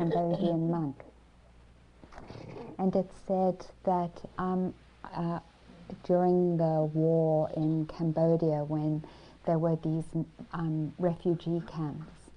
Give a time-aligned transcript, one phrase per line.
[0.00, 0.96] Cambodian monk.
[2.78, 4.72] And it said that um,
[5.14, 5.40] uh,
[6.04, 9.04] during the war in Cambodia, when
[9.44, 10.06] there were these
[10.54, 12.30] um, refugee camps,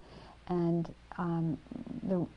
[0.49, 1.57] and um,
[2.03, 2.27] the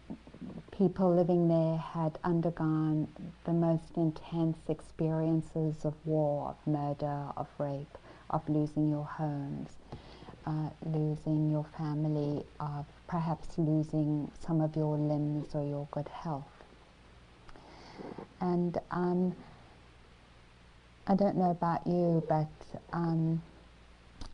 [0.70, 3.08] people living there had undergone
[3.46, 7.98] the most intense experiences of war, of murder, of rape,
[8.30, 9.70] of losing your homes,
[10.46, 12.44] uh, losing your family,
[13.08, 16.44] perhaps losing some of your limbs or your good health.
[18.40, 19.34] And um,
[21.06, 22.50] I don't know about you, but
[22.92, 23.42] um,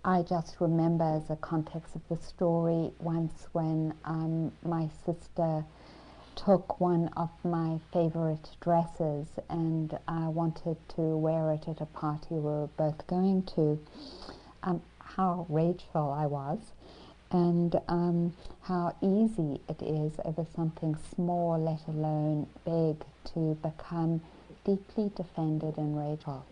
[0.05, 5.65] I just remember as a context of the story once when um, my sister
[6.35, 12.27] took one of my favorite dresses and I wanted to wear it at a party
[12.31, 13.79] we were both going to.
[14.63, 14.83] Um,
[15.17, 16.59] how rageful I was
[17.31, 24.21] and um, how easy it is over something small, let alone big, to become
[24.65, 26.45] deeply defended and rageful.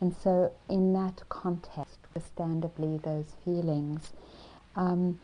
[0.00, 4.12] And so, in that context, understandably, those feelings,
[4.76, 5.18] um,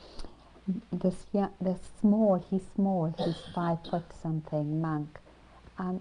[0.92, 5.18] this, yeah, this small, he's small, he's five foot something monk,
[5.78, 6.00] um,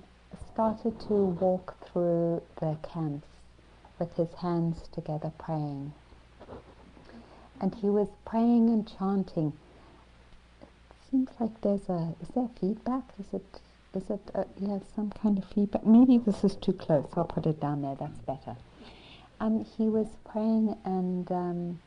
[0.54, 3.28] started to walk through the camps
[4.00, 5.94] with his hands together praying.
[7.62, 9.54] And he was praying and chanting.
[10.62, 10.68] It
[11.12, 13.04] seems like there's a, is there feedback?
[13.20, 13.60] Is it,
[13.94, 15.86] is it, uh, yeah, some kind of feedback?
[15.86, 17.08] Maybe this is too close.
[17.16, 18.56] I'll put it down there, that's better.
[19.40, 21.80] Um, he was praying and um,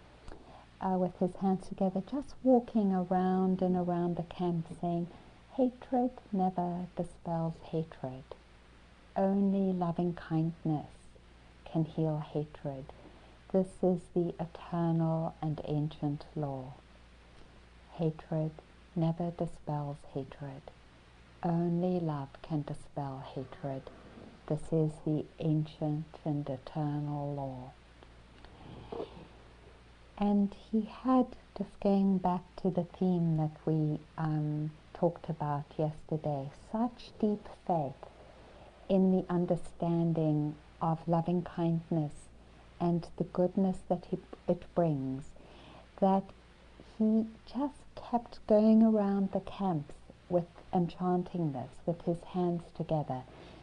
[0.80, 5.06] uh, with his hands together, just walking around and around the camp saying,
[5.56, 8.24] Hatred never dispels hatred.
[9.16, 10.86] Only loving kindness
[11.70, 12.86] can heal hatred.
[13.52, 16.72] This is the eternal and ancient law.
[17.96, 18.52] Hatred
[18.96, 20.62] never dispels hatred.
[21.42, 23.82] Only love can dispel hatred.
[24.46, 27.72] This is the ancient and eternal law.
[30.16, 31.26] And he had,
[31.58, 38.08] just going back to the theme that we um, talked about yesterday, such deep faith
[38.88, 42.21] in the understanding of loving kindness
[42.82, 45.24] and the goodness that he, it brings
[46.00, 46.24] that
[46.98, 49.94] he just kept going around the camps
[50.28, 53.22] with and chanting this with his hands together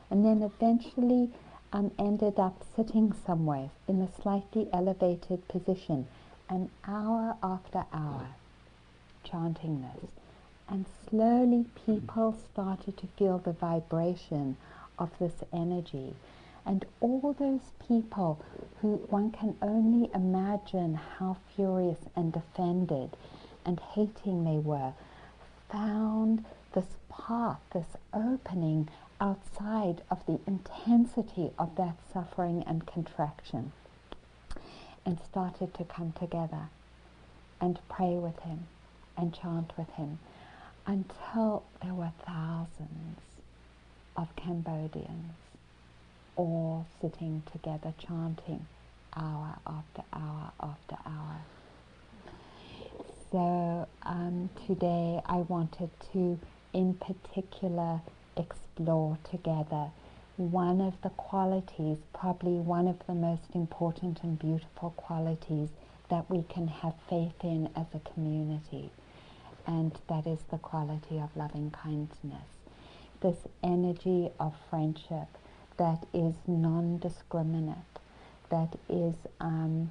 [0.09, 1.30] and then eventually
[1.74, 6.07] um, ended up sitting somewhere in a slightly elevated position
[6.50, 8.28] an hour after hour
[9.24, 10.12] chanting this.
[10.68, 14.57] And slowly people started to feel the vibration
[14.97, 16.16] of this energy.
[16.65, 18.39] And all those people
[18.81, 23.15] who one can only imagine how furious and offended
[23.65, 24.93] and hating they were
[25.69, 28.89] found this path, this opening
[29.21, 33.71] outside of the intensity of that suffering and contraction
[35.05, 36.69] and started to come together
[37.59, 38.67] and pray with him
[39.17, 40.19] and chant with him
[40.85, 43.19] until there were thousands
[44.15, 45.33] of Cambodians
[46.39, 48.66] all sitting together chanting
[49.13, 51.41] hour after hour after hour.
[53.29, 56.39] So um, today I wanted to
[56.72, 58.00] in particular
[58.38, 59.91] explore together
[60.38, 65.67] one of the qualities, probably one of the most important and beautiful qualities
[66.09, 68.89] that we can have faith in as a community.
[69.67, 72.47] And that is the quality of loving kindness.
[73.19, 75.27] This energy of friendship
[75.79, 77.78] that is non discriminate,
[78.51, 79.90] that is um,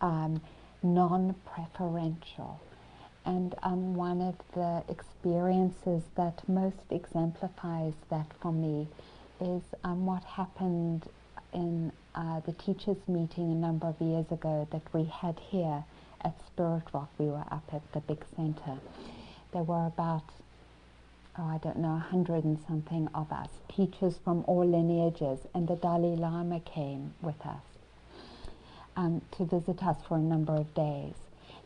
[0.00, 0.40] um,
[0.82, 2.60] non preferential.
[3.24, 8.88] And um, one of the experiences that most exemplifies that for me
[9.40, 11.06] is um, what happened
[11.52, 15.84] in uh, the teachers' meeting a number of years ago that we had here
[16.22, 17.10] at Spirit Rock.
[17.18, 18.78] We were up at the big center.
[19.52, 20.24] There were about,
[21.38, 25.68] oh, I don't know, a hundred and something of us, teachers from all lineages, and
[25.68, 27.62] the Dalai Lama came with us
[28.96, 31.14] um, to visit us for a number of days.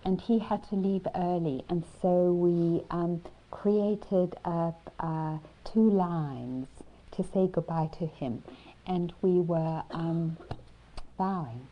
[0.04, 6.68] And he had to leave early, and so we um, created uh, uh, two lines
[7.12, 8.42] to say goodbye to him.
[8.86, 10.36] And we were um,
[11.16, 11.66] bowing.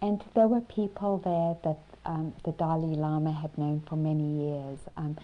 [0.00, 4.78] And there were people there that um, the Dalai Lama had known for many years.
[4.96, 5.16] Um,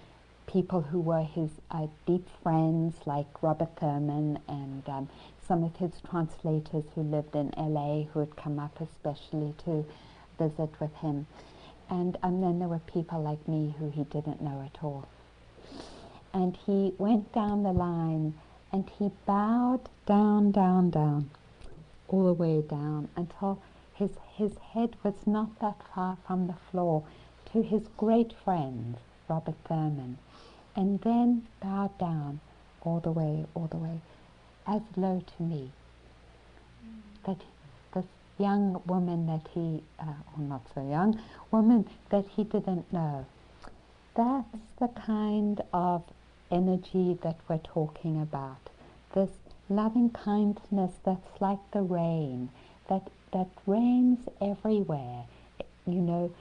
[0.49, 5.09] people who were his uh, deep friends, like Robert Thurman and um,
[5.47, 9.85] some of his translators who lived in LA who had come up especially to
[10.39, 11.27] visit with him.
[11.91, 15.07] And, and then there were people like me who he didn't know at all.
[16.33, 18.35] and he went down the line
[18.73, 21.31] and he bowed down, down, down,
[22.09, 23.61] all the way down until
[23.95, 27.03] his, his head was not that far from the floor
[27.53, 28.97] to his great friend,
[29.29, 30.19] Robert Thurman,
[30.79, 32.39] and then bowed down
[32.83, 34.01] all the way, all the way,
[34.65, 35.73] as low to me.
[37.27, 37.41] That
[37.93, 38.07] this
[38.39, 41.21] young woman that he, uh, or not so young,
[41.51, 43.27] woman that he didn't know.
[44.15, 44.47] That's
[44.79, 46.05] the kind of
[46.49, 48.71] energy that we're talking about.
[49.17, 49.31] This
[49.69, 52.51] loving kindness that's like the rain,
[52.89, 55.25] that, that rains everywhere.
[55.89, 56.33] You know,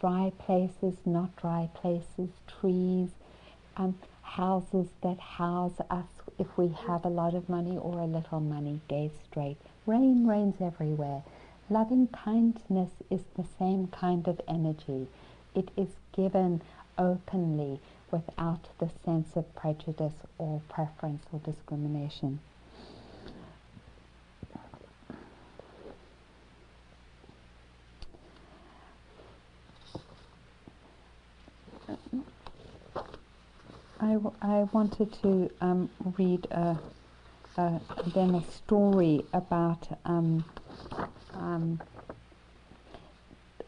[0.00, 3.10] dry places, not dry places, trees,
[3.76, 6.06] um, houses that house us
[6.38, 9.56] if we have a lot of money or a little money, days straight.
[9.86, 11.22] Rain rains everywhere.
[11.68, 15.08] Loving kindness is the same kind of energy.
[15.54, 16.62] It is given
[16.98, 17.80] openly
[18.10, 22.40] without the sense of prejudice or preference or discrimination.
[34.02, 35.88] I, I wanted to um,
[36.18, 36.76] read a,
[37.56, 37.80] a,
[38.12, 40.44] then a story about um,
[41.34, 41.80] um,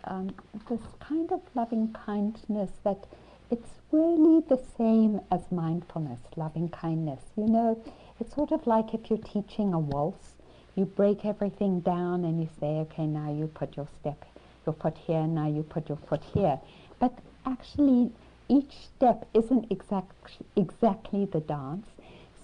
[0.02, 0.34] um,
[0.68, 3.06] this kind of loving kindness that
[3.52, 7.20] it's really the same as mindfulness, loving kindness.
[7.36, 7.84] You know,
[8.18, 10.32] it's sort of like if you're teaching a waltz,
[10.74, 14.24] you break everything down and you say, okay, now you put your step,
[14.66, 16.58] your foot here, now you put your foot here.
[16.98, 17.16] But
[17.46, 18.10] actually,
[18.48, 21.86] each step isn't exact, exactly the dance.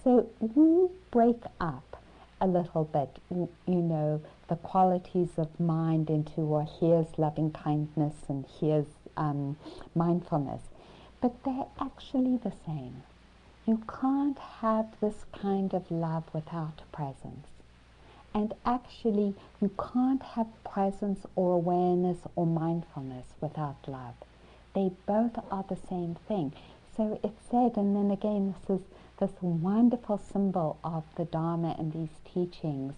[0.03, 1.97] So we break up
[2.39, 8.45] a little bit, you know, the qualities of mind into, well, here's loving kindness and
[8.59, 9.57] here's um,
[9.93, 10.61] mindfulness.
[11.21, 13.03] But they're actually the same.
[13.67, 17.47] You can't have this kind of love without presence.
[18.33, 24.15] And actually, you can't have presence or awareness or mindfulness without love.
[24.73, 26.53] They both are the same thing.
[26.95, 28.85] So it's said, and then again, this is
[29.19, 32.93] this wonderful symbol of the Dharma and these teachings,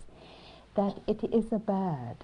[0.75, 2.17] that it is a bird.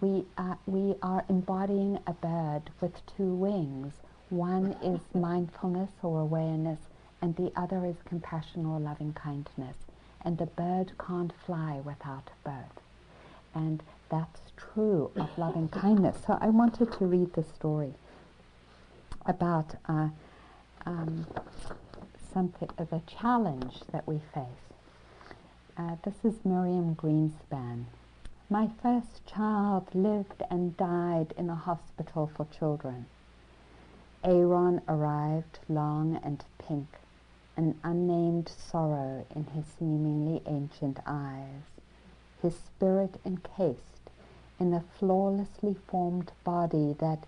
[0.00, 3.94] We are, we are embodying a bird with two wings.
[4.28, 6.80] One is mindfulness or awareness,
[7.22, 9.76] and the other is compassion or loving kindness.
[10.22, 12.80] And the bird can't fly without both.
[13.54, 16.18] And that's true of loving kindness.
[16.26, 17.94] So I wanted to read the story
[19.26, 20.08] about uh,
[20.86, 21.26] um,
[22.32, 24.44] something, uh, the challenge that we face.
[25.76, 27.84] Uh, this is Miriam Greenspan.
[28.48, 33.06] My first child lived and died in a hospital for children.
[34.24, 36.88] Aaron arrived long and pink,
[37.56, 41.62] an unnamed sorrow in his seemingly ancient eyes,
[42.42, 44.10] his spirit encased
[44.58, 47.24] in a flawlessly formed body that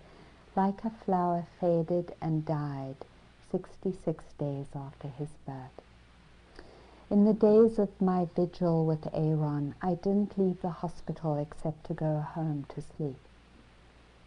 [0.55, 2.97] like a flower faded and died
[3.51, 5.81] 66 days after his birth.
[7.11, 11.95] In the days of my vigil with Aaron, I didn't leave the hospital except to
[11.95, 13.19] go home to sleep.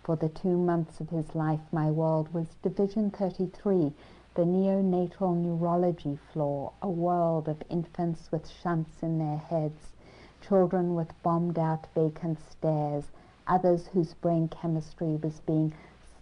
[0.03, 3.91] For the two months of his life, my world was Division 33,
[4.35, 9.93] the neonatal neurology floor, a world of infants with shunts in their heads,
[10.41, 13.05] children with bombed out vacant stares,
[13.47, 15.73] others whose brain chemistry was being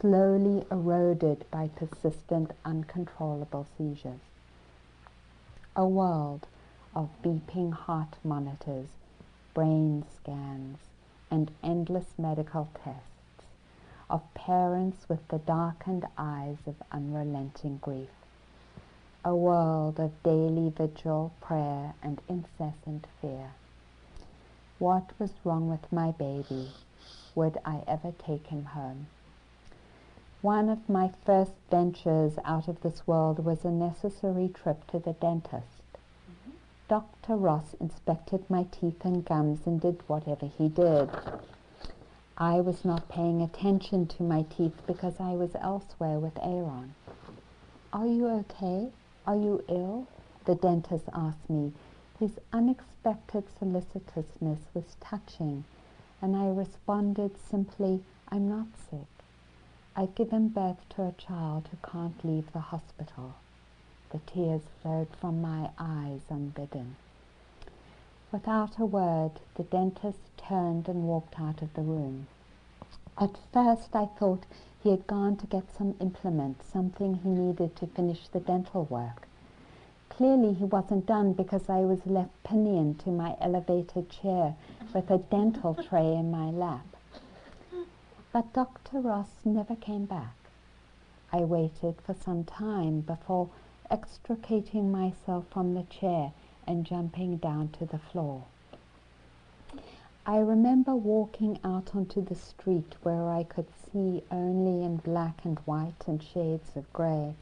[0.04, 4.20] slowly eroded by persistent, uncontrollable seizures.
[5.78, 6.46] A world
[6.94, 8.90] of beeping heart monitors,
[9.54, 10.78] brain scans,
[11.32, 13.48] and endless medical tests,
[14.10, 18.10] of parents with the darkened eyes of unrelenting grief.
[19.24, 23.52] A world of daily vigil, prayer, and incessant fear.
[24.80, 26.72] What was wrong with my baby?
[27.36, 29.08] Would I ever take him home?
[30.44, 35.14] One of my first ventures out of this world was a necessary trip to the
[35.14, 35.94] dentist.
[35.96, 36.52] Mm-hmm.
[36.90, 37.38] Dr.
[37.38, 41.10] Ross inspected my teeth and gums and did whatever he did.
[42.38, 46.94] I was not paying attention to my teeth because I was elsewhere with Aaron.
[47.94, 48.90] Are you okay?
[49.26, 50.08] Are you ill?
[50.44, 51.72] The dentist asked me.
[52.20, 55.64] His unexpected solicitousness was touching,
[56.22, 59.13] and I responded simply, I'm not sick.
[59.96, 63.36] I've given birth to a child who can't leave the hospital.
[64.10, 66.96] The tears flowed from my eyes unbidden.
[68.32, 72.26] Without a word, the dentist turned and walked out of the room.
[73.20, 74.48] At first I thought
[74.82, 79.28] he had gone to get some implement, something he needed to finish the dental work.
[80.10, 84.56] Clearly he wasn't done because I was left pinioned to my elevated chair
[84.92, 86.93] with a dental tray in my lap.
[88.34, 89.00] But Dr.
[89.00, 90.36] Ross never came back.
[91.32, 93.50] I waited for some time before
[93.92, 96.34] extricating myself from the chair
[96.66, 98.46] and jumping down to the floor.
[100.26, 105.60] I remember walking out onto the street where I could see only in black and
[105.60, 107.36] white and shades of grey.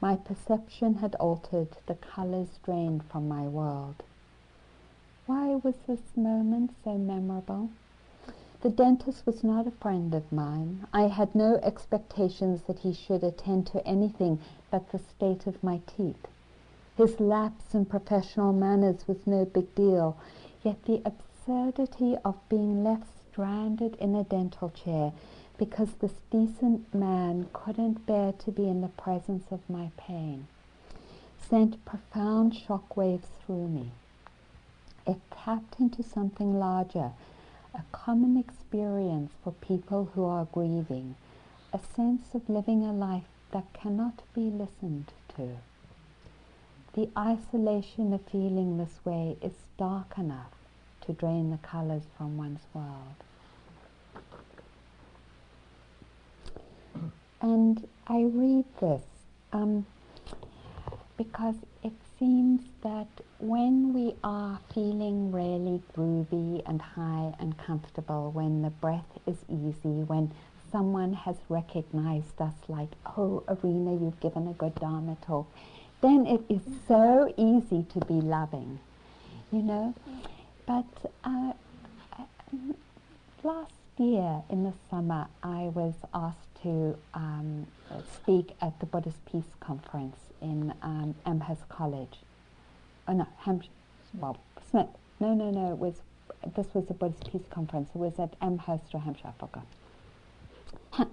[0.00, 4.02] My perception had altered, the colours drained from my world.
[5.26, 7.68] Why was this moment so memorable?
[8.66, 10.88] The dentist was not a friend of mine.
[10.92, 14.40] I had no expectations that he should attend to anything
[14.72, 16.26] but the state of my teeth.
[16.96, 20.16] His lapse in professional manners was no big deal,
[20.64, 25.12] yet the absurdity of being left stranded in a dental chair
[25.58, 30.48] because this decent man couldn't bear to be in the presence of my pain
[31.38, 33.92] sent profound shock waves through me.
[35.06, 37.12] It tapped into something larger,
[37.76, 41.14] a common experience for people who are grieving,
[41.72, 45.56] a sense of living a life that cannot be listened to.
[46.94, 50.52] The isolation of feeling this way is stark enough
[51.02, 53.14] to drain the colors from one's world.
[57.42, 59.02] And I read this
[59.52, 59.84] um,
[61.18, 63.08] because it seems that
[63.38, 70.02] when we are feeling really groovy and high and comfortable, when the breath is easy,
[70.04, 70.32] when
[70.72, 75.46] someone has recognized us like, oh, Arinna, you've given a good Dharma talk,
[76.00, 78.78] then it is so easy to be loving,
[79.52, 79.94] you know?
[80.66, 81.52] But uh,
[83.42, 87.66] last year in the summer, I was asked to um,
[88.14, 92.18] speak at the Buddhist Peace Conference in um, Amherst College.
[93.08, 93.70] Oh no, Hampshire.
[94.14, 94.36] Well,
[94.70, 94.88] Smith.
[95.20, 95.72] No, no, no.
[95.72, 95.94] It was.
[96.56, 97.90] This was a Buddhist Peace Conference.
[97.94, 99.28] It was at Amherst or Hampshire.
[99.28, 99.66] I forgot.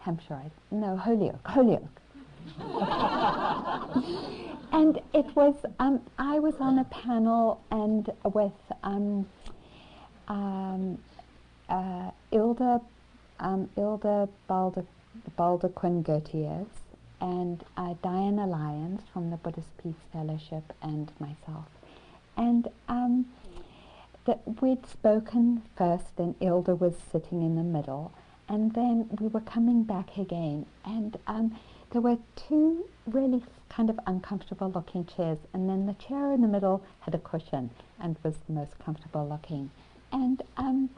[0.00, 0.50] Hampshire.
[0.70, 1.46] No, Holyoke.
[1.46, 2.00] Holyoke.
[4.72, 9.26] and it was, um, I was on a panel and with um,
[10.28, 10.98] um,
[11.70, 12.80] uh, Ilda,
[13.38, 14.84] um, Ilda Balder,
[15.38, 16.66] Baldoquin Gutierrez
[17.20, 21.66] and uh, Diana Lyons from the Buddhist Peace Fellowship and myself.
[22.36, 23.26] And um,
[24.60, 28.12] we'd spoken first and Ilda was sitting in the middle
[28.48, 31.56] and then we were coming back again and um,
[31.90, 36.48] there were two really kind of uncomfortable looking chairs, and then the chair in the
[36.48, 39.70] middle had a cushion and was the most comfortable looking.
[40.12, 40.90] And um,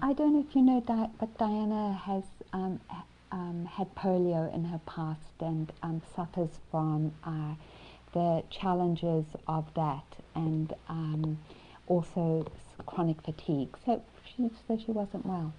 [0.00, 2.80] I don't know if you know that, but Diana has um,
[3.32, 7.54] um, had polio in her past and um, suffers from uh,
[8.12, 10.04] the challenges of that
[10.36, 11.38] and um,
[11.88, 12.46] also
[12.86, 13.76] chronic fatigue.
[13.84, 15.52] So she, so she wasn't well.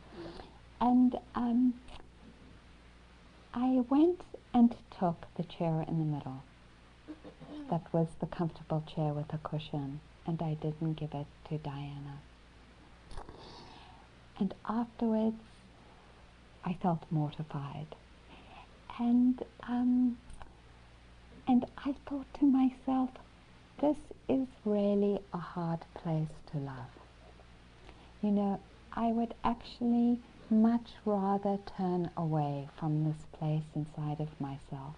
[0.79, 1.73] And um,
[3.53, 4.21] I went
[4.53, 6.43] and took the chair in the middle.
[7.69, 12.19] That was the comfortable chair with a cushion, and I didn't give it to Diana.
[14.39, 15.41] And afterwards,
[16.65, 17.95] I felt mortified.
[18.97, 20.17] And, um,
[21.47, 23.09] and I thought to myself,
[23.81, 26.91] this is really a hard place to love.
[28.21, 28.59] You know,
[28.93, 30.19] I would actually
[30.49, 34.95] much rather turn away from this place inside of myself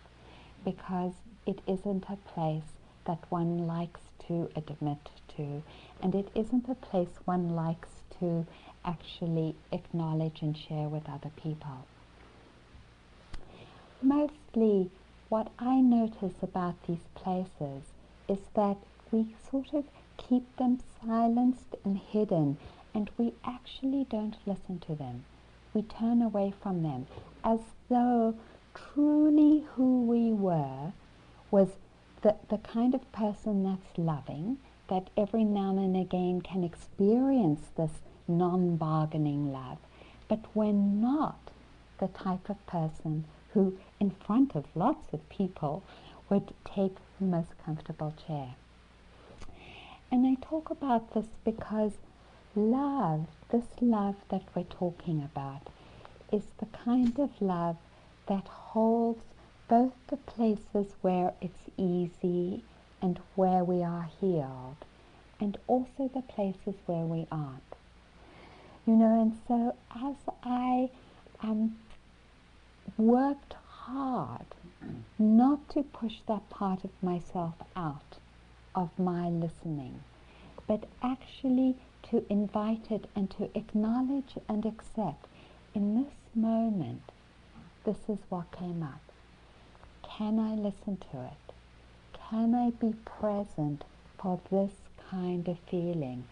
[0.64, 1.14] because
[1.46, 2.74] it isn't a place
[3.06, 5.64] that one likes to admit to,
[6.02, 7.90] and it isn't a place one likes
[8.20, 8.46] to
[8.86, 11.86] actually acknowledge and share with other people.
[14.02, 14.90] Mostly,
[15.30, 17.84] what I notice about these places
[18.28, 18.78] is that
[19.12, 19.86] we sort of
[20.18, 22.58] keep them silenced and hidden,
[22.94, 25.24] and we actually don't listen to them
[25.74, 27.08] we turn away from them
[27.44, 28.36] as though
[28.74, 30.92] truly who we were
[31.50, 31.70] was
[32.22, 34.58] the, the kind of person that's loving,
[34.90, 39.78] that every now and again can experience this non bargaining love,
[40.28, 41.52] but we're not
[42.00, 45.84] the type of person who, in front of lots of people,
[46.30, 48.56] would take the most comfortable chair.
[50.12, 51.94] And I talk about this because
[52.56, 55.70] love, this love that we're talking about,
[56.32, 57.78] is the kind of love
[58.28, 59.24] that holds
[59.72, 62.62] both the places where it's easy
[63.02, 64.76] and where we are healed,
[65.40, 67.76] and also the places where we aren't.
[68.86, 70.90] You know, and so as I
[71.42, 71.78] um,
[72.98, 74.46] worked hard
[75.18, 78.18] not to push that part of myself out
[78.76, 80.04] of my listening,
[80.68, 81.78] but actually
[82.10, 85.28] to invite it and to acknowledge and accept
[85.74, 87.04] in this moment,
[87.86, 89.11] this is what came up.
[90.22, 91.54] Can I listen to it?
[92.30, 93.84] Can I be present
[94.20, 94.72] for this
[95.10, 96.26] kind of feeling?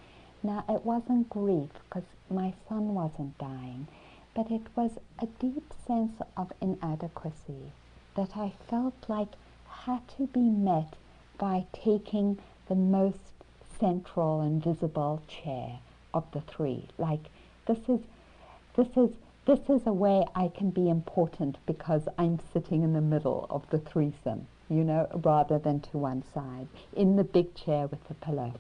[0.44, 3.88] Now, it wasn't grief because my son wasn't dying,
[4.36, 7.72] but it was a deep sense of inadequacy
[8.14, 9.30] that I felt like
[9.68, 10.94] had to be met
[11.40, 13.34] by taking the most
[13.80, 15.80] central and visible chair
[16.14, 16.86] of the three.
[17.00, 17.32] Like
[17.66, 18.02] this is
[18.76, 19.16] this is
[19.50, 23.68] this is a way I can be important because I'm sitting in the middle of
[23.72, 28.14] the threesome, you know, rather than to one side, in the big chair with the
[28.14, 28.54] pillow.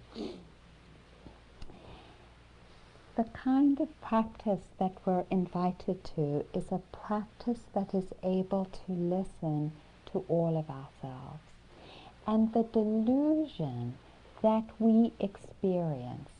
[3.15, 8.91] The kind of practice that we're invited to is a practice that is able to
[8.91, 9.71] listen
[10.11, 11.43] to all of ourselves.
[12.25, 13.93] And the delusion
[14.41, 16.31] that we experience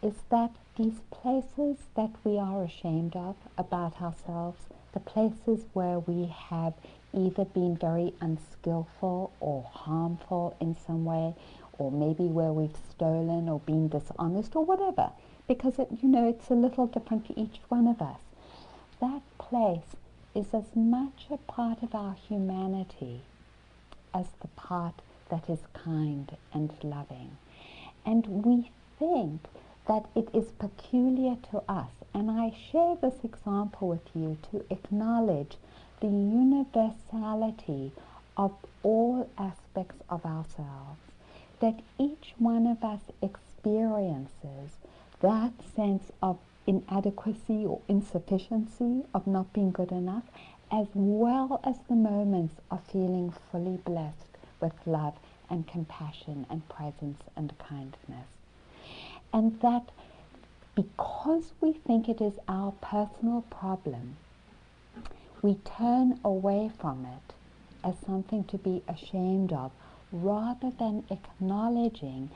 [0.00, 4.58] is that these places that we are ashamed of about ourselves,
[4.92, 6.74] the places where we have
[7.14, 11.34] either been very unskillful or harmful in some way,
[11.78, 15.10] or maybe where we've stolen or been dishonest or whatever,
[15.48, 18.20] because it, you know it's a little different for each one of us.
[19.00, 19.96] That place
[20.34, 23.22] is as much a part of our humanity
[24.12, 27.36] as the part that is kind and loving.
[28.04, 29.40] And we think
[29.88, 31.90] that it is peculiar to us.
[32.12, 35.56] And I share this example with you to acknowledge
[36.00, 37.92] the universality
[38.36, 38.52] of
[38.82, 41.00] all aspects of ourselves,
[41.60, 44.78] that each one of us experiences
[45.20, 50.24] that sense of inadequacy or insufficiency, of not being good enough,
[50.70, 55.14] as well as the moments of feeling fully blessed with love
[55.48, 58.35] and compassion and presence and kindness.
[59.32, 59.90] And that
[60.74, 64.16] because we think it is our personal problem,
[65.42, 67.34] we turn away from it
[67.84, 69.70] as something to be ashamed of
[70.12, 72.30] rather than acknowledging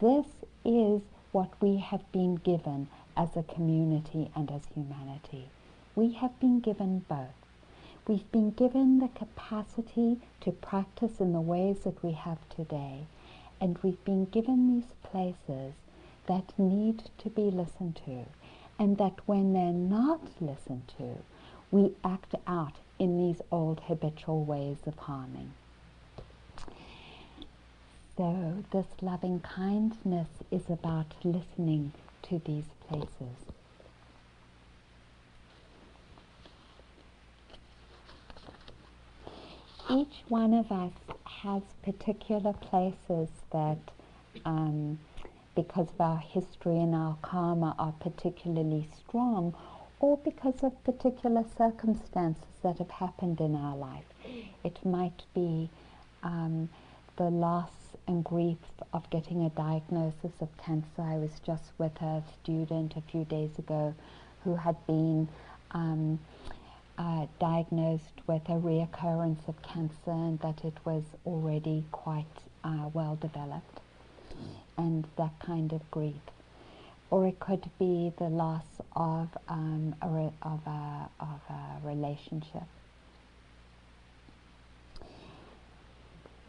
[0.00, 0.26] this
[0.64, 5.48] is what we have been given as a community and as humanity.
[5.94, 7.34] We have been given both.
[8.06, 13.06] We've been given the capacity to practice in the ways that we have today,
[13.60, 15.74] and we've been given these places
[16.26, 18.26] that need to be listened to,
[18.78, 21.18] and that when they're not listened to,
[21.70, 25.52] we act out in these old habitual ways of harming.
[28.16, 33.36] So, this loving kindness is about listening to these places.
[39.90, 40.92] Each one of us
[41.42, 43.78] has particular places that,
[44.44, 44.98] um,
[45.56, 49.54] because of our history and our karma, are particularly strong,
[49.98, 54.04] or because of particular circumstances that have happened in our life.
[54.62, 55.68] It might be
[56.22, 56.68] um,
[57.16, 57.72] the loss
[58.06, 58.58] and grief
[58.92, 61.02] of getting a diagnosis of cancer.
[61.02, 63.94] I was just with a student a few days ago
[64.44, 65.28] who had been
[65.72, 66.18] um,
[66.98, 72.24] uh, diagnosed with a reoccurrence of cancer and that it was already quite
[72.64, 73.80] uh, well developed,
[74.76, 76.14] and that kind of grief.
[77.10, 80.06] Or it could be the loss of, um, a,
[80.42, 82.64] of, a, of a relationship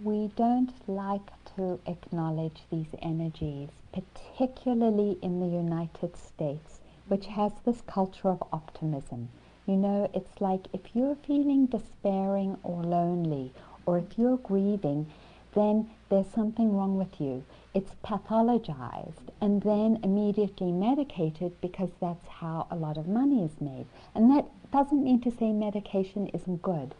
[0.04, 7.82] we don't like to acknowledge these energies, particularly in the United States, which has this
[7.88, 9.30] culture of optimism.
[9.66, 13.52] You know, it's like if you're feeling despairing or lonely,
[13.88, 15.08] or if you're grieving,
[15.56, 17.44] then there's something wrong with you.
[17.78, 23.86] It's pathologized and then immediately medicated because that's how a lot of money is made.
[24.16, 26.96] And that doesn't mean to say medication isn't good.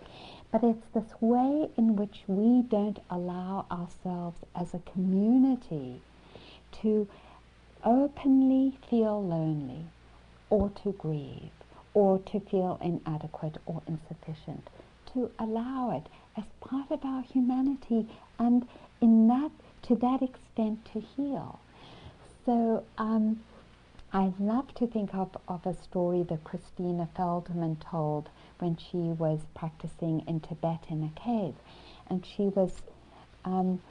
[0.52, 6.00] But it's this way in which we don't allow ourselves as a community
[6.84, 7.08] to
[7.84, 9.88] openly feel lonely
[10.52, 11.50] or to grieve
[11.96, 14.70] or to feel inadequate or insufficient,
[15.12, 18.68] to allow it as part of our humanity and
[19.02, 19.50] in that
[19.88, 21.60] to that extent to heal.
[22.46, 23.42] So um,
[24.14, 29.42] I love to think of, of a story that Christina Feldman told when she was
[29.54, 31.56] practicing in Tibet in a cave.
[32.10, 32.82] And she was
[33.46, 33.82] um,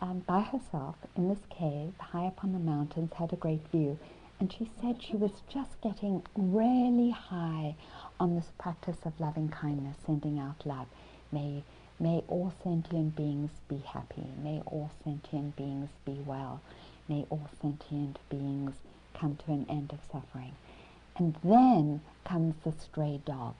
[0.00, 3.98] um, by herself in this cave, high up on the mountains, had a great view.
[4.38, 7.74] And she said she was just getting really high
[8.20, 10.86] on this practice of loving kindness, sending out love.
[11.32, 11.62] May,
[11.98, 14.26] may all sentient beings be happy.
[14.42, 16.60] May all sentient beings be well.
[17.08, 18.74] May all sentient beings
[19.14, 20.52] come to an end of suffering.
[21.16, 23.54] And then comes the stray dog,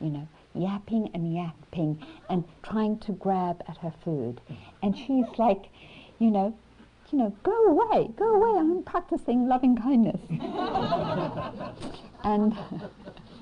[0.00, 4.40] you know, yapping and yapping and trying to grab at her food.
[4.82, 5.66] And she's like,
[6.18, 6.54] you know,
[7.10, 10.20] you know, go away, go away, I'm practicing loving kindness.
[12.24, 12.56] and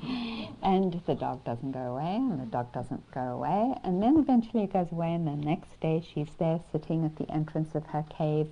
[0.62, 4.64] and the dog doesn't go away, and the dog doesn't go away, and then eventually
[4.64, 8.04] it goes away, and the next day she's there sitting at the entrance of her
[8.16, 8.48] cave.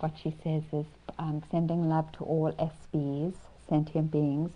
[0.00, 0.86] What she says is
[1.18, 3.34] um, sending love to all SBs,
[3.68, 4.50] sentient beings,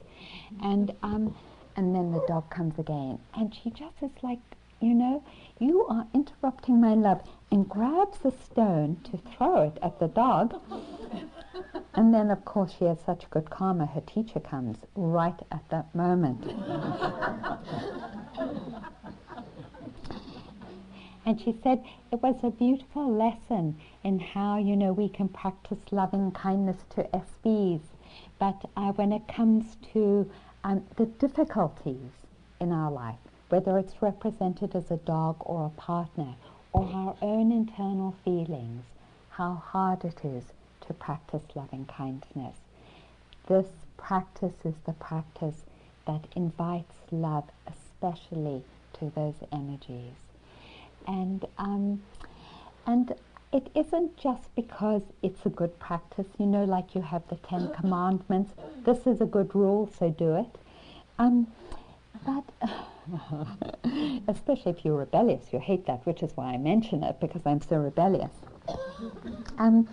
[0.62, 1.34] and um,
[1.76, 4.40] and then the dog comes again, and she just is like,
[4.80, 5.22] you know,
[5.58, 10.60] you are interrupting my love, and grabs a stone to throw it at the dog.
[11.96, 15.94] And then, of course, she has such good karma, her teacher comes right at that
[15.94, 16.44] moment.
[21.24, 21.82] and she said
[22.12, 27.04] it was a beautiful lesson in how, you know, we can practice loving kindness to
[27.04, 27.80] SBs.
[28.38, 30.30] But uh, when it comes to
[30.64, 32.10] um, the difficulties
[32.60, 33.16] in our life,
[33.48, 36.34] whether it's represented as a dog or a partner,
[36.74, 38.84] or our own internal feelings,
[39.30, 40.44] how hard it is
[40.86, 42.56] to practice loving kindness.
[43.48, 45.64] This practice is the practice
[46.06, 48.62] that invites love, especially
[48.98, 50.14] to those energies.
[51.06, 52.02] And, um,
[52.86, 53.14] and
[53.52, 57.72] it isn't just because it's a good practice, you know, like you have the Ten
[57.80, 58.52] Commandments.
[58.84, 60.58] This is a good rule, so do it.
[61.18, 61.46] Um,
[62.24, 62.44] but
[64.28, 67.60] especially if you're rebellious, you hate that, which is why I mention it because I'm
[67.60, 68.32] so rebellious.
[69.58, 69.88] Um,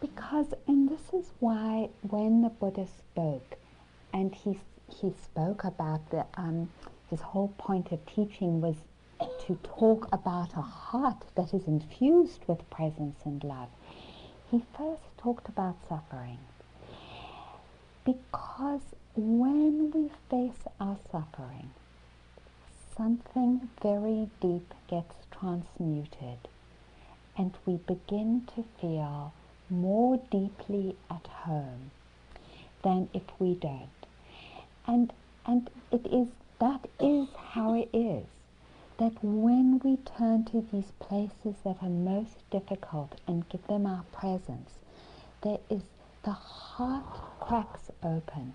[0.00, 3.56] because, and this is why when the Buddha spoke,
[4.12, 6.70] and he he spoke about the um,
[7.10, 8.76] his whole point of teaching was
[9.46, 13.68] to talk about a heart that is infused with presence and love.
[14.50, 16.38] He first talked about suffering
[18.04, 18.82] because
[19.14, 21.70] when we face our suffering,
[22.96, 26.38] something very deep gets transmuted
[27.36, 29.32] and we begin to feel
[29.70, 31.90] more deeply at home
[32.82, 33.88] than if we don't.
[34.86, 35.12] And,
[35.44, 38.26] and it is, that is how it is.
[38.98, 44.04] That when we turn to these places that are most difficult and give them our
[44.12, 44.70] presence,
[45.42, 45.82] there is
[46.24, 47.04] the heart
[47.40, 48.54] cracks open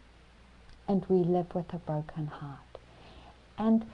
[0.88, 2.78] and we live with a broken heart.
[3.58, 3.86] And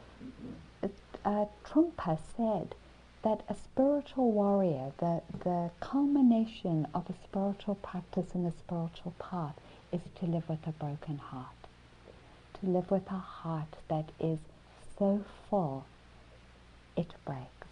[1.25, 2.75] uh, Trungpa said
[3.23, 9.56] that a spiritual warrior, the, the culmination of a spiritual practice and a spiritual path
[9.91, 11.56] is to live with a broken heart.
[12.62, 14.39] To live with a heart that is
[14.97, 15.86] so full
[16.95, 17.67] it breaks.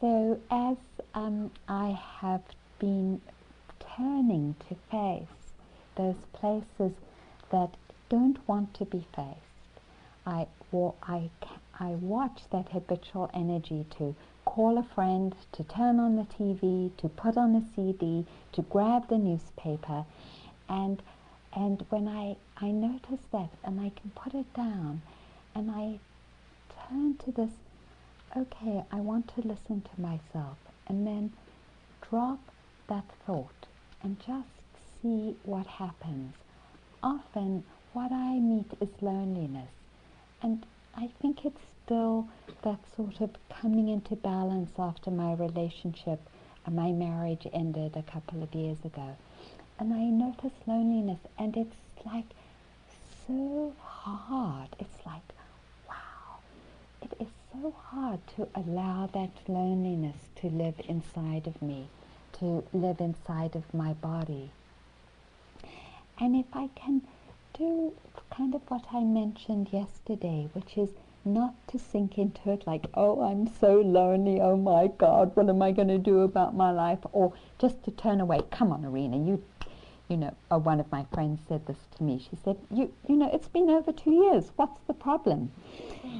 [0.00, 0.76] So as
[1.14, 2.42] um, I have
[2.78, 3.20] been
[3.96, 5.26] turning to face
[5.96, 6.92] those places
[7.50, 7.70] that
[8.08, 9.38] don't want to be faced.
[10.26, 11.30] I, or I,
[11.82, 14.14] I watch that habitual energy to
[14.44, 19.08] call a friend, to turn on the TV, to put on a CD, to grab
[19.08, 20.04] the newspaper.
[20.68, 21.02] And,
[21.52, 25.02] and when I, I notice that and I can put it down
[25.56, 25.98] and I
[26.88, 27.50] turn to this,
[28.36, 31.32] okay, I want to listen to myself and then
[32.00, 32.38] drop
[32.88, 33.66] that thought
[34.04, 34.46] and just
[35.02, 36.34] see what happens.
[37.02, 39.70] Often what I meet is loneliness.
[40.40, 40.64] And
[40.94, 42.28] I think it's still
[42.62, 46.20] that sort of coming into balance after my relationship
[46.64, 49.16] and my marriage ended a couple of years ago.
[49.78, 52.26] And I notice loneliness and it's like
[53.26, 54.68] so hard.
[54.78, 55.22] It's like,
[55.88, 56.38] wow,
[57.02, 61.88] it is so hard to allow that loneliness to live inside of me,
[62.38, 64.50] to live inside of my body.
[66.18, 67.02] And if I can
[67.54, 67.92] do
[68.30, 70.90] kind of what I mentioned yesterday, which is
[71.24, 75.62] not to sink into it like, oh, I'm so lonely, oh my God, what am
[75.62, 76.98] I going to do about my life?
[77.12, 79.42] Or just to turn away, come on, Arinna, you,
[80.08, 82.18] you know, oh, one of my friends said this to me.
[82.18, 85.52] She said, you, you know, it's been over two years, what's the problem?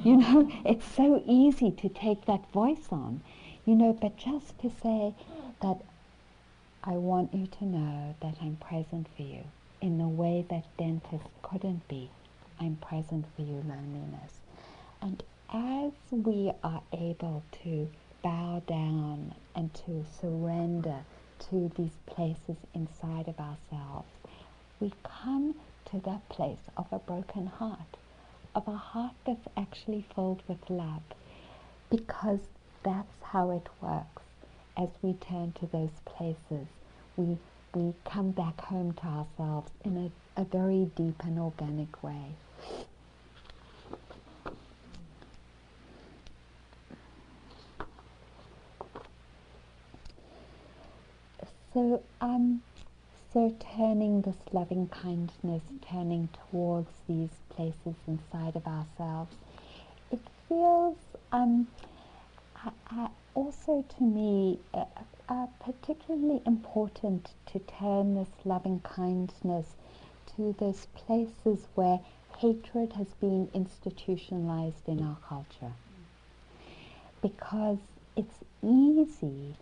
[0.03, 3.21] You know, it's so easy to take that voice on,
[3.65, 5.13] you know, but just to say
[5.61, 5.77] that
[6.83, 9.43] I want you to know that I'm present for you
[9.79, 12.09] in a way that dentists couldn't be.
[12.59, 14.42] I'm present for you, loneliness.
[15.03, 15.21] And
[15.53, 17.89] as we are able to
[18.23, 21.03] bow down and to surrender
[21.49, 24.07] to these places inside of ourselves,
[24.79, 25.55] we come
[25.91, 27.97] to that place of a broken heart,
[28.55, 31.03] of a heart that's actually filled with love,
[31.89, 32.39] because
[32.83, 34.23] that's how it works.
[34.77, 36.67] As we turn to those places,
[37.17, 37.37] we,
[37.75, 39.97] we come back home to ourselves in
[40.37, 42.35] a, a very deep and organic way.
[51.73, 52.61] So, um,
[53.33, 59.33] so turning this loving kindness, turning towards these places inside of ourselves,
[60.11, 60.97] it feels
[61.31, 61.67] um,
[62.63, 64.85] uh, uh, also to me uh,
[65.27, 69.73] uh, particularly important to turn this loving kindness
[70.35, 71.99] to those places where
[72.37, 75.73] hatred has been institutionalized in our culture.
[77.23, 77.79] Because
[78.15, 79.55] it's easy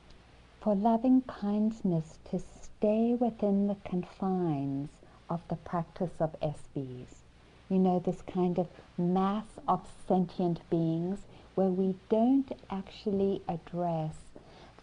[0.62, 4.90] for loving kindness to stay within the confines
[5.28, 7.24] of the practice of SBs.
[7.68, 11.20] You know, this kind of mass of sentient beings
[11.56, 14.16] where we don't actually address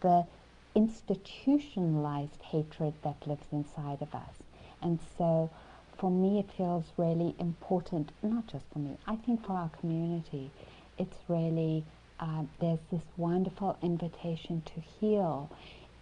[0.01, 0.27] the
[0.75, 4.43] institutionalized hatred that lives inside of us.
[4.83, 5.51] And so
[5.97, 10.51] for me, it feels really important, not just for me, I think for our community,
[10.99, 11.85] it's really
[12.20, 15.50] uh, there's this wonderful invitation to heal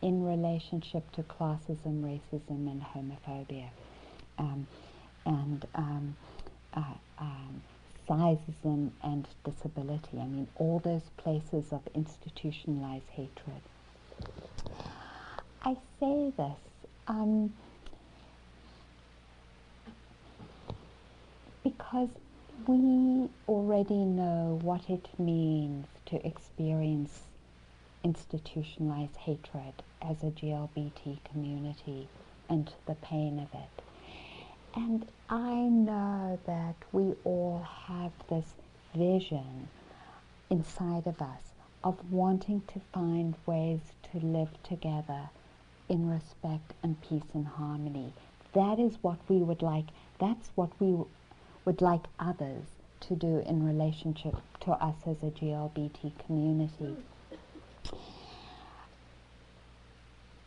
[0.03, 3.69] in relationship to classism, racism, and homophobia,
[4.39, 4.67] um,
[5.25, 6.17] and um,
[6.75, 6.83] uh,
[7.19, 7.63] um,
[8.09, 10.19] sizeism and disability.
[10.21, 13.63] I mean, all those places of institutionalized hatred.
[15.63, 16.59] I say this.
[17.09, 17.53] Um,
[21.63, 22.09] because
[22.67, 27.23] we already know what it means to experience
[28.05, 32.09] institutionalized hatred as a GLBT community
[32.49, 33.83] and the pain of it.
[34.75, 38.55] And I know that we all have this
[38.95, 39.69] vision
[40.51, 43.81] inside of us of wanting to find ways
[44.13, 45.31] to live together
[45.89, 48.13] in respect and peace and harmony.
[48.53, 49.87] That is what we would like,
[50.19, 50.97] that's what we
[51.65, 52.65] would like others
[53.01, 54.35] to do in relationship
[54.67, 56.97] to us as a GLBT community.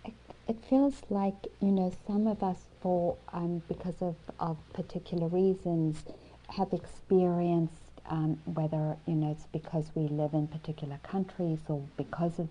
[0.06, 0.14] It,
[0.48, 6.04] it feels like, you know, some of us, for um, because of, of particular reasons,
[6.50, 7.74] have experienced
[8.10, 12.50] um, whether you know it's because we live in particular countries or because of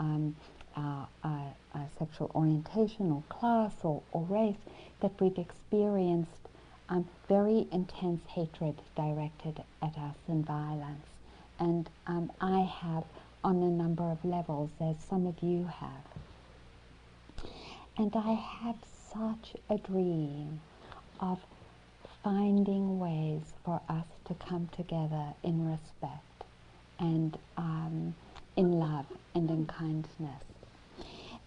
[0.00, 0.34] um,
[0.76, 4.58] our, our, our, sexual orientation or class or, or race,
[5.00, 6.48] that we've experienced
[6.88, 11.06] um, very intense hatred directed at us and violence.
[11.58, 13.04] And um, I have
[13.42, 17.48] on a number of levels, as some of you have.
[17.96, 18.76] And I have
[19.12, 20.60] such a dream
[21.20, 21.38] of
[22.22, 26.44] finding ways for us to come together in respect
[26.98, 28.14] and um,
[28.56, 30.42] in love and in kindness.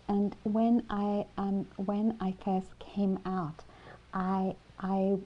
[0.08, 3.64] And when I um, when I first came out,
[4.14, 5.18] I I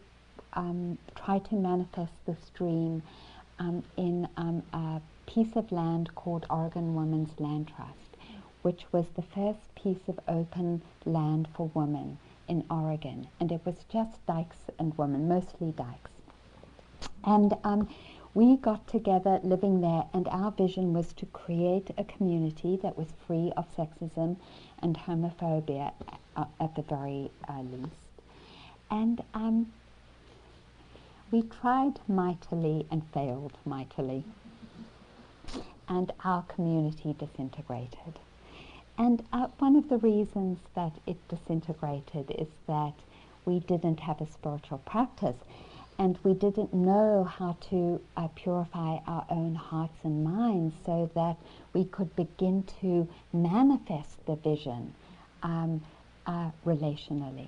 [0.53, 3.03] um, tried to manifest this dream
[3.59, 8.17] um, in um, a piece of land called Oregon Women's Land Trust,
[8.61, 12.17] which was the first piece of open land for women
[12.47, 13.27] in Oregon.
[13.39, 16.11] And it was just dykes and women, mostly dykes.
[17.23, 17.87] And um,
[18.33, 23.07] we got together living there, and our vision was to create a community that was
[23.25, 24.37] free of sexism
[24.79, 25.93] and homophobia
[26.35, 28.02] uh, at the very uh, least.
[28.93, 29.73] And um,
[31.31, 34.23] we tried mightily and failed mightily,
[35.89, 38.19] and our community disintegrated.
[38.95, 42.93] And uh, one of the reasons that it disintegrated is that
[43.45, 45.37] we didn't have a spiritual practice
[45.97, 51.37] and we didn't know how to uh, purify our own hearts and minds so that
[51.73, 54.93] we could begin to manifest the vision
[55.41, 55.81] um,
[56.27, 57.47] uh, relationally.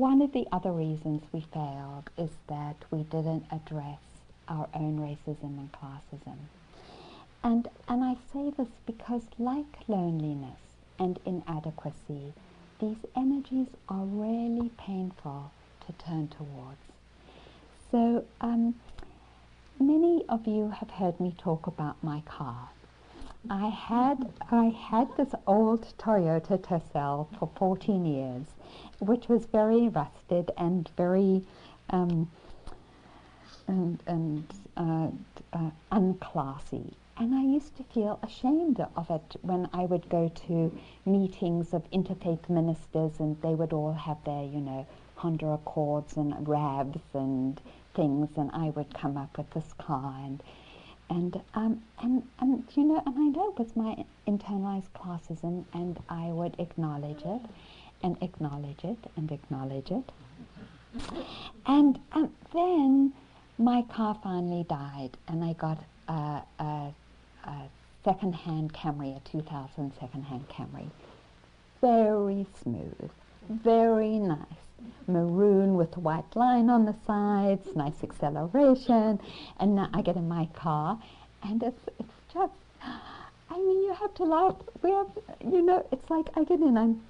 [0.00, 4.00] One of the other reasons we failed is that we didn't address
[4.48, 6.36] our own racism and classism.
[7.44, 10.58] And, and I say this because like loneliness
[10.98, 12.32] and inadequacy,
[12.80, 15.52] these energies are really painful
[15.86, 16.80] to turn towards.
[17.92, 18.74] So um,
[19.78, 22.70] many of you have heard me talk about my car.
[23.50, 28.46] I had I had this old Toyota Tercel for 14 years,
[29.00, 31.42] which was very rusted and very
[31.90, 32.30] um,
[33.66, 35.08] and, and uh,
[35.52, 36.94] uh, unclassy.
[37.18, 41.88] and I used to feel ashamed of it when I would go to meetings of
[41.90, 47.60] interfaith ministers and they would all have their, you know, Honda Accords and RAVs and
[47.94, 50.42] things, and I would come up with this car and
[51.14, 55.98] and um, and and you know, and I know it was my internalized classism, and
[56.08, 57.40] I would acknowledge it,
[58.02, 60.10] and acknowledge it, and acknowledge it,
[61.66, 63.12] and and then
[63.58, 66.92] my car finally died, and I got a, a,
[67.44, 67.56] a
[68.04, 70.90] second-hand Camry, a 2000 second-hand Camry,
[71.80, 73.10] very smooth,
[73.48, 74.64] very nice
[75.06, 79.20] maroon with a white line on the sides, nice acceleration,
[79.58, 80.98] and now I get in my car,
[81.42, 84.56] and it's it's just, I mean, you have to laugh.
[84.82, 85.10] We have,
[85.44, 87.00] you know, it's like I get in, I'm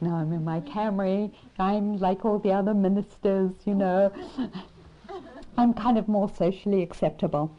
[0.00, 4.12] now I'm in my Camry, I'm like all the other ministers, you know.
[5.58, 7.50] I'm kind of more socially acceptable.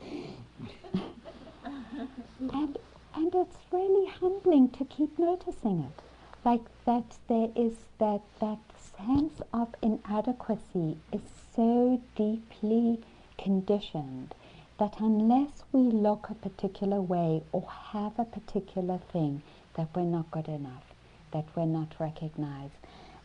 [2.39, 2.77] and
[3.15, 6.03] and it's really humbling to keep noticing it.
[6.45, 8.59] Like that there is that that
[8.97, 11.21] sense of inadequacy is
[11.55, 12.99] so deeply
[13.37, 14.33] conditioned
[14.79, 19.41] that unless we look a particular way or have a particular thing,
[19.75, 20.83] that we're not good enough,
[21.31, 22.73] that we're not recognized.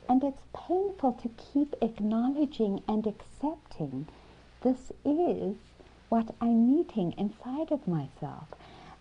[0.09, 4.09] And it's painful to keep acknowledging and accepting
[4.63, 5.57] this is
[6.09, 8.49] what I'm meeting inside of myself.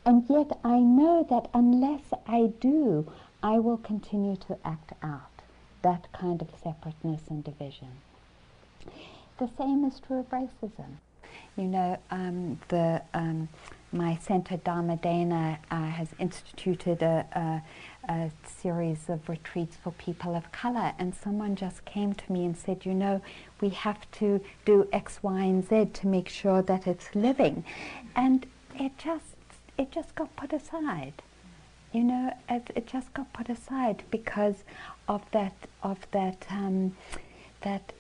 [0.05, 3.12] And yet I know that unless I do,
[3.43, 5.30] I will continue to act out
[5.81, 7.89] that kind of separateness and division.
[9.37, 10.97] The same is true of racism.
[11.57, 13.49] You know, um, the, um,
[13.91, 17.25] my center, Dhamma Dena, uh, has instituted a,
[18.07, 22.45] a, a, series of retreats for people of color, and someone just came to me
[22.45, 23.21] and said, you know,
[23.59, 27.63] we have to do X, Y, and Z to make sure that it's living.
[28.15, 29.35] And it just,
[29.77, 31.13] it just got put aside
[31.91, 34.63] you know, it, it, just got put aside because
[35.08, 36.95] of that, of that, um,
[37.62, 37.93] that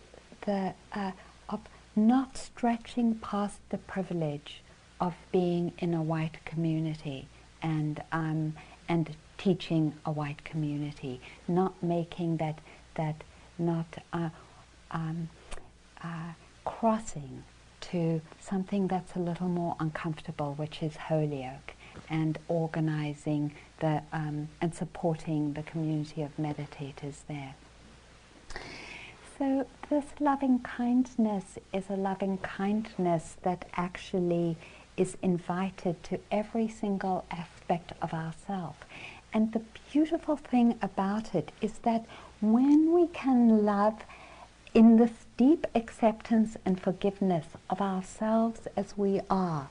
[0.45, 1.11] the uh,
[1.49, 1.59] of
[1.95, 4.61] not stretching past the privilege
[4.99, 7.27] of being in a white community
[7.61, 8.53] and um,
[8.87, 12.59] and teaching a white community, not making that
[12.95, 13.23] that
[13.57, 14.29] not uh,
[14.91, 15.29] um,
[16.03, 16.33] uh,
[16.65, 17.43] crossing
[17.79, 21.73] to something that's a little more uncomfortable, which is Holyoke
[22.09, 27.55] and organizing the, um, and supporting the community of meditators there.
[29.37, 34.57] So this loving kindness is a loving kindness that actually
[34.97, 38.75] is invited to every single aspect of ourself.
[39.33, 42.05] And the beautiful thing about it is that
[42.41, 44.03] when we can love
[44.73, 49.69] in this deep acceptance and forgiveness of ourselves as we are,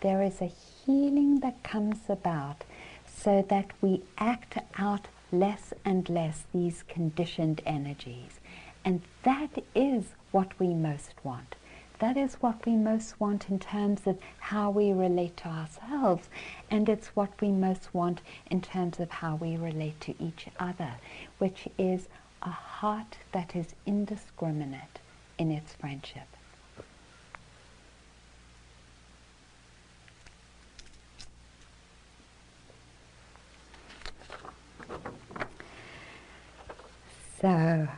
[0.00, 0.50] there is a
[0.84, 2.64] healing that comes about
[3.06, 8.40] so that we act out less and less these conditioned energies.
[8.84, 11.54] And that is what we most want.
[12.00, 16.28] That is what we most want in terms of how we relate to ourselves,
[16.68, 20.94] and it's what we most want in terms of how we relate to each other,
[21.38, 22.08] which is
[22.42, 24.98] a heart that is indiscriminate
[25.38, 26.26] in its friendship.
[37.42, 37.88] So,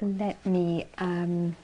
[0.00, 1.56] let me um,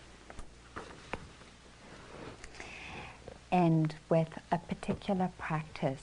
[3.52, 6.02] end with a particular practice,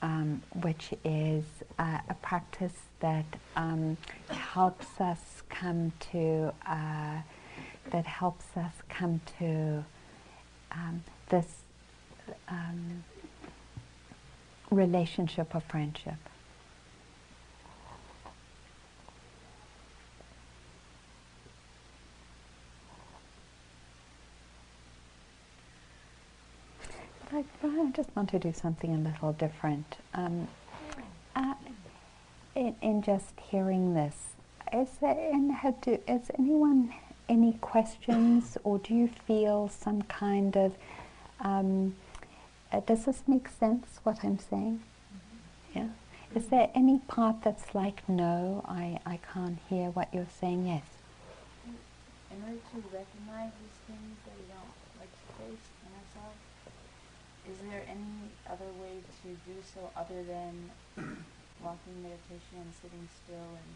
[0.00, 1.42] um, which is
[1.80, 3.96] uh, a practice that um,
[4.28, 7.18] helps us come to uh,
[7.90, 9.84] that helps us come to
[10.70, 11.46] um, this
[12.48, 13.02] um,
[14.70, 16.14] relationship of friendship.
[27.32, 29.96] I, I just want to do something a little different.
[30.14, 30.48] Um,
[31.34, 31.54] uh,
[32.54, 34.14] in, in, just hearing this,
[34.72, 35.14] is there
[35.82, 36.94] to, is anyone
[37.28, 40.74] any questions, or do you feel some kind of
[41.40, 41.94] um,
[42.72, 44.82] uh, does this make sense, what I'm saying?
[45.14, 45.78] Mm-hmm.
[45.78, 45.88] Yeah?
[46.34, 50.66] Is there any part that's like, no, I, I can't hear what you're saying?
[50.66, 50.84] Yes.
[51.64, 56.42] In order to recognize these things that we don't like to face in ourselves,
[57.46, 60.68] is there any other way to do so other than
[61.64, 63.72] walking meditation and sitting still and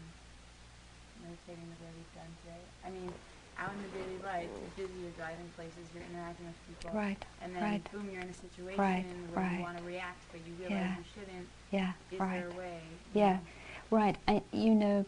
[1.23, 2.63] meditating the way we've done today?
[2.83, 3.09] I mean,
[3.57, 7.23] out in the daily life, you're busy, you're driving places, you're interacting with people, Right.
[7.41, 7.91] and then right.
[7.91, 9.57] boom, you're in a situation Right, where right.
[9.57, 10.97] you want to react, but you realize Yeah.
[10.97, 11.47] you shouldn't.
[11.71, 11.93] Yeah.
[12.11, 12.39] Is right.
[12.41, 12.81] there a way?
[13.13, 13.39] Yeah, know?
[13.97, 14.17] right.
[14.51, 15.05] You know,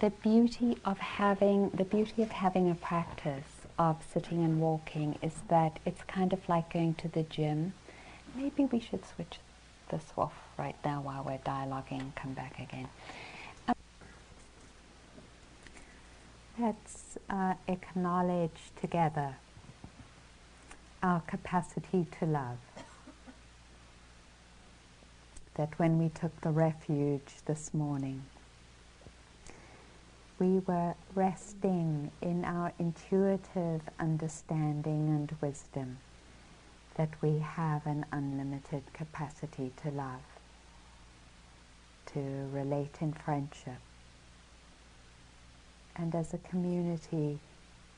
[0.00, 5.42] the beauty of having the beauty of having a practice of sitting and walking is
[5.48, 7.72] that it's kind of like going to the gym.
[8.34, 9.38] Maybe we should switch
[9.90, 12.88] this off right now while we're dialoguing and come back again.
[13.68, 13.74] Um,
[16.58, 19.36] let's uh, acknowledge together
[21.02, 22.58] our capacity to love
[25.56, 28.22] that when we took the refuge this morning,
[30.38, 35.98] we were resting in our intuitive understanding and wisdom
[36.96, 40.22] that we have an unlimited capacity to love,
[42.06, 42.20] to
[42.52, 43.85] relate in friendship.
[45.96, 47.38] And as a community,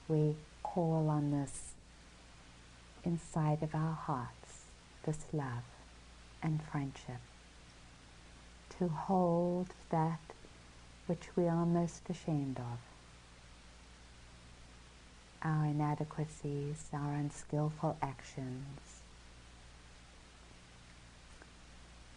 [0.09, 1.73] we call on this
[3.05, 4.65] inside of our hearts,
[5.05, 5.65] this love
[6.43, 7.21] and friendship
[8.79, 10.21] to hold that
[11.07, 12.79] which we are most ashamed of.
[15.43, 18.79] Our inadequacies, our unskillful actions,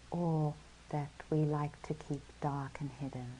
[0.09, 0.53] or
[0.89, 3.34] that we like to keep dark and hidden.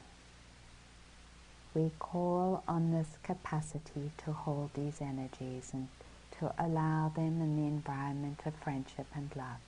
[1.74, 5.88] We call on this capacity to hold these energies and
[6.38, 9.58] to allow them in the environment of friendship and love.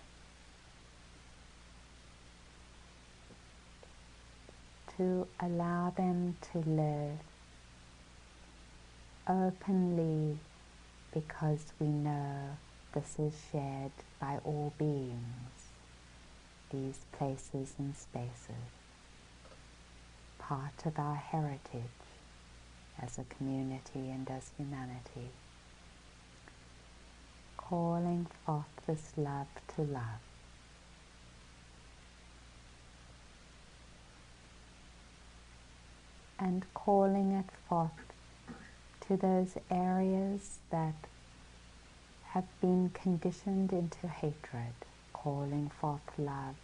[4.96, 7.18] to allow them to live
[9.28, 10.38] openly
[11.12, 12.56] because we know
[12.92, 13.90] this is shared
[14.20, 15.72] by all beings,
[16.70, 18.70] these places and spaces,
[20.48, 22.04] part of our heritage
[23.00, 25.30] as a community and as humanity,
[27.56, 30.20] calling forth this love to love.
[36.38, 37.90] and calling it forth
[39.00, 40.94] to those areas that
[42.32, 44.74] have been conditioned into hatred,
[45.12, 46.56] calling forth love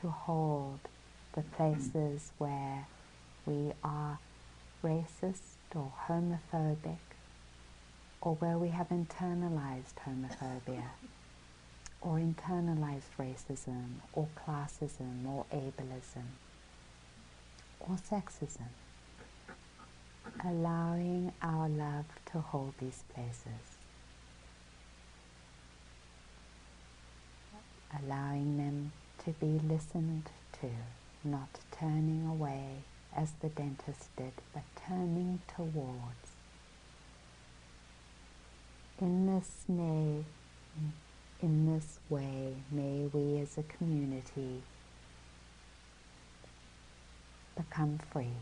[0.00, 0.80] to hold
[1.34, 2.86] the places where
[3.46, 4.18] we are
[4.84, 6.98] racist or homophobic
[8.20, 10.84] or where we have internalized homophobia
[12.00, 16.24] or internalized racism or classism or ableism
[17.80, 18.68] or sexism,
[20.44, 23.78] allowing our love to hold these places,
[28.02, 28.92] allowing them
[29.24, 30.28] to be listened
[30.60, 30.68] to,
[31.24, 32.84] not turning away
[33.16, 36.32] as the dentist did, but turning towards.
[39.00, 40.24] In this may,
[41.42, 44.62] in this way, may we as a community
[47.56, 48.36] become free.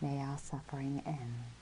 [0.00, 1.58] May our suffering end.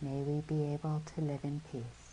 [0.00, 2.07] May we be able to live in peace.